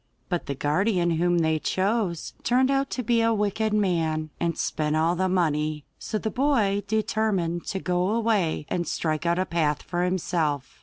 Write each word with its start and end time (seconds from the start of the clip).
But 0.29 0.47
the 0.47 0.55
guardian 0.55 1.11
whom 1.11 1.37
they 1.37 1.59
chose 1.59 2.33
turned 2.41 2.71
out 2.71 2.89
to 2.89 3.03
be 3.03 3.21
a 3.21 3.31
wicked 3.35 3.71
man, 3.71 4.31
and 4.39 4.57
spent 4.57 4.95
all 4.95 5.15
the 5.15 5.29
money, 5.29 5.85
so 5.99 6.17
the 6.17 6.31
boy 6.31 6.81
determined 6.87 7.67
to 7.67 7.77
go 7.79 8.09
away 8.09 8.65
and 8.67 8.87
strike 8.87 9.27
out 9.27 9.37
a 9.37 9.45
path 9.45 9.83
for 9.83 10.03
himself. 10.03 10.79